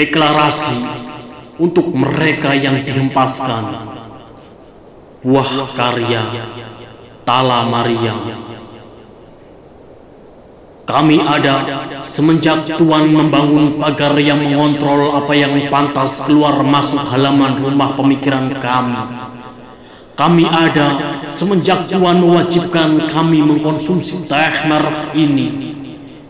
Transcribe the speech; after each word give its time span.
deklarasi 0.00 0.80
untuk 1.60 1.92
mereka 1.92 2.56
yang 2.56 2.80
dihempaskan 2.80 3.76
buah 5.20 5.52
karya 5.76 6.24
Tala 7.28 7.68
Maria. 7.68 8.16
Kami 10.88 11.20
ada 11.20 11.86
semenjak 12.00 12.64
Tuhan 12.80 13.12
membangun 13.12 13.76
pagar 13.76 14.16
yang 14.16 14.40
mengontrol 14.40 15.20
apa 15.20 15.36
yang 15.36 15.52
pantas 15.68 16.24
keluar 16.24 16.64
masuk 16.64 17.04
halaman 17.04 17.60
rumah 17.60 17.92
pemikiran 17.92 18.48
kami. 18.56 19.04
Kami 20.16 20.44
ada 20.48 21.20
semenjak 21.28 21.92
Tuhan 21.92 22.24
mewajibkan 22.24 22.96
kami 23.04 23.44
mengkonsumsi 23.44 24.24
teh 24.24 24.64
merah 24.64 25.12
ini. 25.12 25.76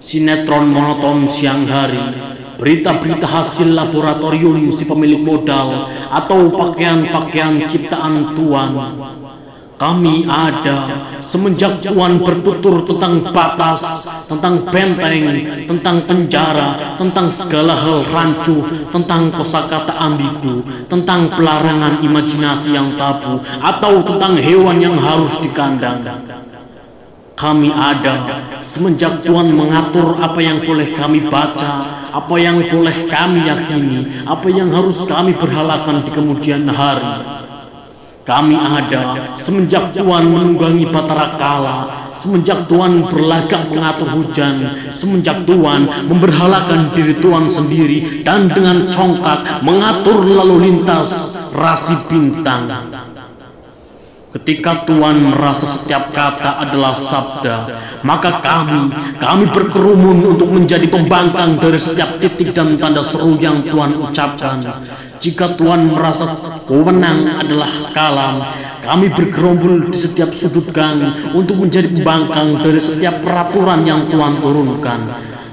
Sinetron 0.00 0.72
monoton 0.72 1.24
siang 1.28 1.64
hari, 1.68 2.00
berita-berita 2.60 3.24
hasil 3.24 3.72
laboratorium 3.72 4.68
si 4.68 4.84
pemilik 4.84 5.24
modal, 5.24 5.88
atau 6.12 6.52
pakaian-pakaian 6.52 7.64
ciptaan 7.64 8.36
Tuhan 8.36 8.70
kami 9.80 10.28
ada 10.28 11.08
semenjak 11.24 11.80
Tuhan 11.80 12.20
bertutur 12.20 12.84
tentang 12.84 13.24
batas, 13.32 13.80
tentang 14.28 14.60
benteng, 14.68 15.24
tentang 15.64 16.04
penjara, 16.04 16.76
tentang 17.00 17.32
segala 17.32 17.72
hal 17.72 18.04
rancu, 18.12 18.60
tentang 18.92 19.32
kosakata 19.32 19.96
ambigu, 19.96 20.60
tentang 20.84 21.32
pelarangan 21.32 22.04
imajinasi 22.04 22.76
yang 22.76 22.92
tabu, 23.00 23.40
atau 23.64 24.04
tentang 24.04 24.36
hewan 24.36 24.84
yang 24.84 25.00
harus 25.00 25.40
dikandang. 25.40 26.04
Kami 27.40 27.72
ada 27.72 28.36
semenjak 28.60 29.24
Tuhan 29.24 29.56
mengatur 29.56 30.20
apa 30.20 30.44
yang 30.44 30.60
boleh 30.60 30.92
kami 30.92 31.24
baca, 31.32 31.80
apa 32.12 32.36
yang 32.36 32.60
boleh 32.68 33.08
kami 33.08 33.48
yakini, 33.48 34.28
apa 34.28 34.44
yang 34.52 34.68
harus 34.68 35.08
kami 35.08 35.32
berhalakan 35.32 36.04
di 36.04 36.12
kemudian 36.12 36.68
hari. 36.68 37.40
Kami 38.28 38.52
ada 38.52 39.32
semenjak 39.40 39.96
Tuhan 39.96 40.28
menunggangi 40.28 40.92
Batara 40.92 41.40
Kala, 41.40 41.78
semenjak 42.12 42.68
Tuhan 42.68 43.08
berlagak 43.08 43.72
mengatur 43.72 44.20
hujan, 44.20 44.60
semenjak 44.92 45.40
Tuhan 45.48 45.88
memberhalakan 46.12 46.92
diri 46.92 47.16
Tuhan 47.24 47.48
sendiri 47.48 48.20
dan 48.20 48.52
dengan 48.52 48.92
congkak 48.92 49.64
mengatur 49.64 50.28
lalu 50.28 50.68
lintas 50.68 51.08
rasi 51.56 51.96
bintang. 52.04 52.68
Ketika 54.30 54.86
Tuhan 54.86 55.26
merasa 55.26 55.66
setiap 55.66 56.14
kata 56.14 56.62
adalah 56.62 56.94
sabda, 56.94 57.66
maka 58.06 58.38
kami, 58.38 58.94
kami 59.18 59.50
berkerumun 59.50 60.22
untuk 60.22 60.54
menjadi 60.54 60.86
pembangkang 60.86 61.58
dari 61.58 61.74
setiap 61.74 62.14
titik 62.22 62.54
dan 62.54 62.78
tanda 62.78 63.02
seru 63.02 63.34
yang 63.42 63.58
Tuhan 63.66 63.98
ucapkan. 63.98 64.62
Jika 65.18 65.58
Tuhan 65.58 65.90
merasa 65.90 66.30
wewenang 66.70 67.42
adalah 67.42 67.90
kalam, 67.90 68.46
kami 68.86 69.10
bergerombol 69.10 69.90
di 69.90 69.98
setiap 69.98 70.30
sudut 70.30 70.70
gang 70.70 71.34
untuk 71.34 71.58
menjadi 71.58 71.90
pembangkang 71.90 72.62
dari 72.62 72.78
setiap 72.78 73.18
peraturan 73.26 73.82
yang 73.82 74.06
Tuhan 74.06 74.38
turunkan. 74.38 75.00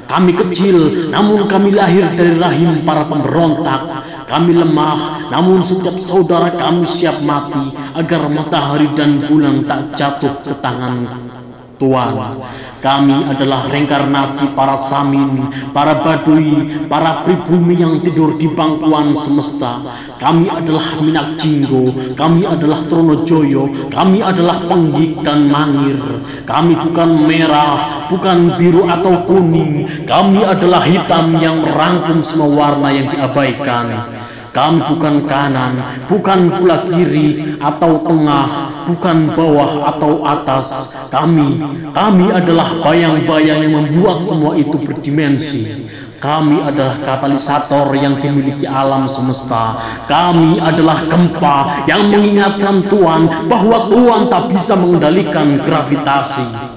Kami 0.07 0.31
kecil, 0.31 1.11
namun 1.11 1.45
kami 1.45 1.75
lahir 1.75 2.07
dari 2.15 2.39
rahim 2.39 2.81
para 2.87 3.03
pemberontak. 3.03 4.07
Kami 4.27 4.55
lemah, 4.55 5.27
namun 5.31 5.59
setiap 5.59 5.95
saudara 5.95 6.51
kami 6.51 6.87
siap 6.87 7.27
mati 7.27 7.75
agar 7.95 8.31
matahari 8.31 8.87
dan 8.95 9.23
bulan 9.23 9.67
tak 9.67 9.95
jatuh 9.95 10.33
ke 10.43 10.53
tangan 10.63 11.36
Tuhan. 11.77 12.41
Kami 12.77 13.25
adalah 13.25 13.65
reinkarnasi 13.65 14.53
para 14.53 14.77
samin, 14.77 15.49
para 15.73 15.97
badui, 15.97 16.85
para 16.85 17.25
pribumi 17.25 17.73
yang 17.73 17.97
tidur 18.01 18.37
di 18.37 18.45
bangkuan 18.49 19.17
semesta. 19.17 19.81
Kami 20.17 20.49
adalah 20.49 20.85
Minak 21.01 21.37
Jinggo, 21.37 21.85
kami 22.17 22.45
adalah 22.45 22.77
Tronojoyo, 22.89 23.89
kami 23.93 24.21
adalah 24.21 24.57
Penggik 24.65 25.21
dan 25.21 25.49
Mangir. 25.49 25.97
Kami 26.45 26.73
bukan 26.73 27.09
merah, 27.29 28.09
bukan 28.09 28.57
biru 28.57 28.89
atau 28.89 29.25
kuning. 29.25 29.85
Kami 30.09 30.41
adalah 30.41 30.81
hitam 30.85 31.37
yang 31.37 31.61
merangkum 31.61 32.25
semua 32.25 32.49
warna 32.49 32.89
yang 32.93 33.09
diabaikan. 33.09 34.09
Kami 34.55 34.79
bukan 34.89 35.15
kanan, 35.29 35.73
bukan 36.09 36.39
pula 36.57 36.81
kiri 36.87 37.57
atau 37.61 38.01
tengah, 38.01 38.47
bukan 38.89 39.17
bawah 39.35 39.91
atau 39.95 40.23
atas. 40.25 40.67
Kami, 41.13 41.61
kami 41.93 42.27
adalah 42.33 42.67
bayang-bayang 42.81 43.67
yang 43.67 43.73
membuat 43.83 44.23
semua 44.23 44.57
itu 44.57 44.75
berdimensi. 44.81 45.87
Kami 46.17 46.65
adalah 46.65 46.97
katalisator 46.97 47.93
yang 47.93 48.17
dimiliki 48.17 48.65
alam 48.65 49.05
semesta. 49.05 49.77
Kami 50.09 50.57
adalah 50.57 50.97
gempa 51.05 51.85
yang 51.85 52.09
mengingatkan 52.09 52.81
Tuhan 52.89 53.29
bahwa 53.45 53.85
Tuhan 53.85 54.21
tak 54.25 54.49
bisa 54.49 54.73
mengendalikan 54.81 55.61
gravitasi. 55.61 56.76